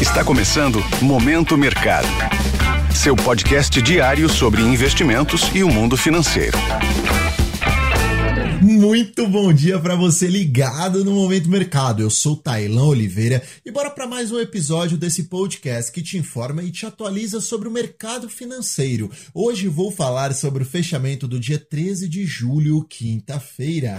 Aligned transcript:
Está 0.00 0.22
começando 0.24 0.78
Momento 1.02 1.58
Mercado. 1.58 2.06
Seu 2.94 3.16
podcast 3.16 3.82
diário 3.82 4.28
sobre 4.28 4.62
investimentos 4.62 5.50
e 5.52 5.64
o 5.64 5.68
mundo 5.68 5.96
financeiro. 5.96 6.56
Muito 8.62 9.26
bom 9.26 9.52
dia 9.52 9.76
para 9.80 9.96
você 9.96 10.28
ligado 10.28 11.04
no 11.04 11.10
Momento 11.10 11.48
Mercado. 11.48 12.00
Eu 12.00 12.10
sou 12.10 12.36
Tailan 12.36 12.84
Oliveira 12.84 13.42
e 13.66 13.72
bora 13.72 13.90
para 13.90 14.06
mais 14.06 14.30
um 14.30 14.38
episódio 14.38 14.96
desse 14.96 15.24
podcast 15.24 15.90
que 15.90 16.00
te 16.00 16.16
informa 16.16 16.62
e 16.62 16.70
te 16.70 16.86
atualiza 16.86 17.40
sobre 17.40 17.66
o 17.66 17.72
mercado 17.72 18.28
financeiro. 18.28 19.10
Hoje 19.34 19.66
vou 19.66 19.90
falar 19.90 20.32
sobre 20.32 20.62
o 20.62 20.66
fechamento 20.66 21.26
do 21.26 21.40
dia 21.40 21.58
13 21.58 22.08
de 22.08 22.24
julho, 22.24 22.84
quinta-feira. 22.88 23.98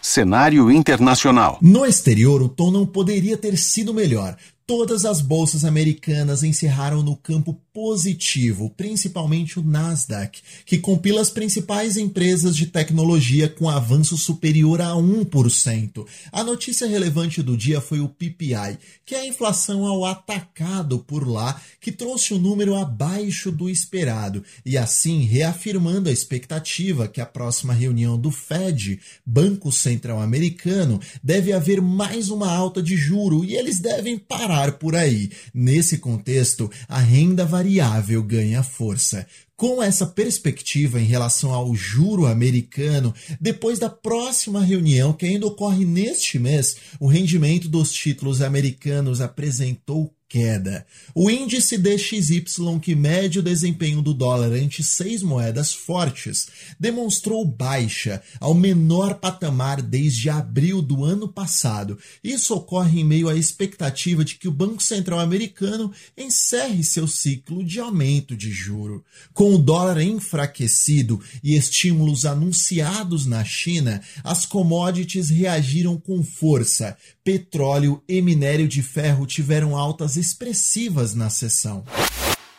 Cenário 0.00 0.70
internacional. 0.70 1.58
No 1.62 1.84
exterior, 1.84 2.42
o 2.42 2.48
tom 2.48 2.70
não 2.70 2.86
poderia 2.86 3.38
ter 3.38 3.56
sido 3.56 3.94
melhor. 3.94 4.36
Todas 4.66 5.04
as 5.04 5.20
bolsas 5.20 5.62
americanas 5.62 6.42
encerraram 6.42 7.02
no 7.02 7.14
campo 7.14 7.60
positivo, 7.70 8.70
principalmente 8.70 9.58
o 9.58 9.62
Nasdaq, 9.62 10.40
que 10.64 10.78
compila 10.78 11.20
as 11.20 11.28
principais 11.28 11.98
empresas 11.98 12.56
de 12.56 12.68
tecnologia 12.68 13.46
com 13.46 13.68
avanço 13.68 14.16
superior 14.16 14.80
a 14.80 14.92
1%. 14.92 16.06
A 16.32 16.42
notícia 16.42 16.86
relevante 16.86 17.42
do 17.42 17.58
dia 17.58 17.78
foi 17.78 18.00
o 18.00 18.08
PPI, 18.08 18.78
que 19.04 19.14
é 19.14 19.20
a 19.20 19.26
inflação 19.26 19.84
ao 19.84 20.02
atacado 20.06 20.98
por 20.98 21.28
lá, 21.28 21.60
que 21.78 21.92
trouxe 21.92 22.32
o 22.32 22.38
um 22.38 22.40
número 22.40 22.74
abaixo 22.74 23.52
do 23.52 23.68
esperado, 23.68 24.42
e 24.64 24.78
assim 24.78 25.24
reafirmando 25.24 26.08
a 26.08 26.12
expectativa 26.12 27.06
que 27.06 27.20
a 27.20 27.26
próxima 27.26 27.74
reunião 27.74 28.18
do 28.18 28.30
Fed, 28.30 28.98
Banco 29.26 29.70
Central 29.70 30.22
Americano, 30.22 30.98
deve 31.22 31.52
haver 31.52 31.82
mais 31.82 32.30
uma 32.30 32.50
alta 32.50 32.82
de 32.82 32.96
juro 32.96 33.44
e 33.44 33.54
eles 33.56 33.78
devem 33.78 34.16
parar 34.16 34.53
parar 34.54 34.72
por 34.72 34.94
aí. 34.94 35.30
Nesse 35.52 35.98
contexto, 35.98 36.70
a 36.88 37.00
renda 37.00 37.44
variável 37.44 38.22
ganha 38.22 38.62
força. 38.62 39.26
Com 39.56 39.82
essa 39.82 40.06
perspectiva 40.06 41.00
em 41.00 41.04
relação 41.04 41.52
ao 41.52 41.74
juro 41.74 42.26
americano, 42.26 43.12
depois 43.40 43.80
da 43.80 43.90
próxima 43.90 44.64
reunião, 44.64 45.12
que 45.12 45.26
ainda 45.26 45.46
ocorre 45.46 45.84
neste 45.84 46.38
mês, 46.38 46.76
o 47.00 47.08
rendimento 47.08 47.68
dos 47.68 47.92
títulos 47.92 48.40
americanos 48.42 49.20
apresentou 49.20 50.12
queda. 50.34 50.84
O 51.14 51.30
índice 51.30 51.78
DXY, 51.78 52.80
que 52.82 52.96
mede 52.96 53.38
o 53.38 53.42
desempenho 53.42 54.02
do 54.02 54.12
dólar 54.12 54.50
ante 54.50 54.82
seis 54.82 55.22
moedas 55.22 55.72
fortes, 55.72 56.48
demonstrou 56.78 57.44
baixa 57.44 58.20
ao 58.40 58.52
menor 58.52 59.14
patamar 59.20 59.80
desde 59.80 60.28
abril 60.28 60.82
do 60.82 61.04
ano 61.04 61.28
passado. 61.28 61.96
Isso 62.22 62.52
ocorre 62.52 62.98
em 62.98 63.04
meio 63.04 63.28
à 63.28 63.36
expectativa 63.36 64.24
de 64.24 64.34
que 64.34 64.48
o 64.48 64.52
Banco 64.52 64.82
Central 64.82 65.20
americano 65.20 65.92
encerre 66.18 66.82
seu 66.82 67.06
ciclo 67.06 67.62
de 67.62 67.78
aumento 67.78 68.36
de 68.36 68.50
juro. 68.50 69.04
Com 69.32 69.54
o 69.54 69.58
dólar 69.58 70.00
enfraquecido 70.00 71.20
e 71.44 71.54
estímulos 71.54 72.26
anunciados 72.26 73.24
na 73.24 73.44
China, 73.44 74.02
as 74.24 74.44
commodities 74.44 75.30
reagiram 75.30 75.96
com 75.96 76.24
força. 76.24 76.96
Petróleo 77.22 78.02
e 78.08 78.20
minério 78.20 78.66
de 78.66 78.82
ferro 78.82 79.26
tiveram 79.26 79.76
altas 79.76 80.16
expressivas 80.24 81.14
na 81.14 81.28
sessão. 81.28 81.84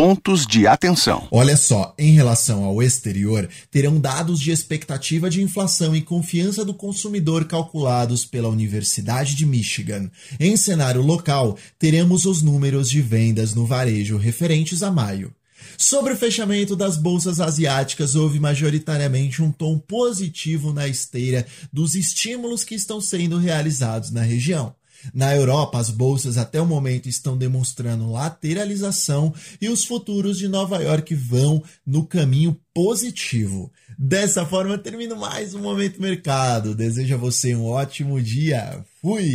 pontos 0.00 0.46
de 0.46 0.66
atenção. 0.66 1.28
Olha 1.30 1.58
só, 1.58 1.94
em 1.98 2.12
relação 2.12 2.64
ao 2.64 2.82
exterior, 2.82 3.46
terão 3.70 4.00
dados 4.00 4.40
de 4.40 4.50
expectativa 4.50 5.28
de 5.28 5.42
inflação 5.42 5.94
e 5.94 6.00
confiança 6.00 6.64
do 6.64 6.72
consumidor 6.72 7.44
calculados 7.44 8.24
pela 8.24 8.48
Universidade 8.48 9.34
de 9.34 9.44
Michigan. 9.44 10.10
Em 10.38 10.56
cenário 10.56 11.02
local, 11.02 11.54
teremos 11.78 12.24
os 12.24 12.40
números 12.40 12.88
de 12.88 13.02
vendas 13.02 13.54
no 13.54 13.66
varejo 13.66 14.16
referentes 14.16 14.82
a 14.82 14.90
maio. 14.90 15.34
Sobre 15.76 16.12
o 16.12 16.16
fechamento 16.16 16.76
das 16.76 16.96
bolsas 16.96 17.40
asiáticas, 17.40 18.14
houve 18.14 18.38
majoritariamente 18.38 19.42
um 19.42 19.50
tom 19.50 19.78
positivo 19.78 20.72
na 20.72 20.86
esteira 20.86 21.46
dos 21.72 21.94
estímulos 21.94 22.64
que 22.64 22.74
estão 22.74 23.00
sendo 23.00 23.38
realizados 23.38 24.10
na 24.10 24.22
região. 24.22 24.74
Na 25.14 25.34
Europa, 25.34 25.78
as 25.78 25.90
bolsas 25.90 26.36
até 26.36 26.60
o 26.60 26.66
momento 26.66 27.08
estão 27.08 27.36
demonstrando 27.36 28.10
lateralização 28.10 29.32
e 29.60 29.68
os 29.68 29.84
futuros 29.84 30.38
de 30.38 30.48
Nova 30.48 30.82
York 30.82 31.14
vão 31.14 31.62
no 31.86 32.04
caminho 32.04 32.56
positivo. 32.74 33.72
Dessa 33.98 34.44
forma, 34.44 34.78
termino 34.78 35.16
mais 35.16 35.54
um 35.54 35.60
Momento 35.60 36.00
Mercado. 36.00 36.74
Desejo 36.74 37.14
a 37.14 37.18
você 37.18 37.54
um 37.54 37.66
ótimo 37.66 38.20
dia. 38.20 38.84
Fui! 39.00 39.34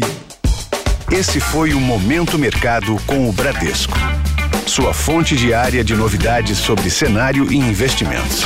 Esse 1.12 1.40
foi 1.40 1.74
o 1.74 1.80
Momento 1.80 2.38
Mercado 2.38 2.96
com 3.08 3.30
o 3.30 3.34
Bradesco 3.34 3.96
sua 4.66 4.94
fonte 4.94 5.36
diária 5.36 5.84
de 5.84 5.96
novidades 5.96 6.58
sobre 6.58 6.90
cenário 6.90 7.52
e 7.52 7.56
investimentos. 7.56 8.46